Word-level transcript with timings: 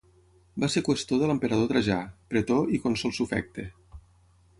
Va 0.61 0.69
ser 0.75 0.81
qüestor 0.87 1.19
de 1.23 1.27
l'emperador 1.31 1.69
Trajà, 1.71 1.97
pretor 2.33 2.73
i 2.79 2.81
cònsol 2.87 3.15
sufecte. 3.19 3.67